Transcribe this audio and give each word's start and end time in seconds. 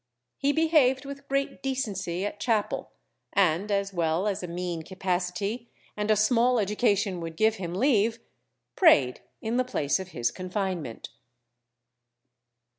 He 0.39 0.51
behaved 0.51 1.05
with 1.05 1.27
great 1.27 1.61
decency 1.61 2.25
at 2.25 2.39
chapel, 2.39 2.89
and 3.33 3.71
as 3.71 3.93
well 3.93 4.25
as 4.25 4.41
a 4.41 4.47
mean 4.47 4.81
capacity 4.81 5.69
and 5.95 6.09
a 6.09 6.15
small 6.15 6.57
education 6.57 7.21
would 7.21 7.37
give 7.37 7.57
him 7.57 7.75
leave, 7.75 8.17
prayed 8.75 9.21
in 9.43 9.57
the 9.57 9.63
place 9.63 9.99
of 9.99 10.07
his 10.07 10.31
confinement. 10.31 11.09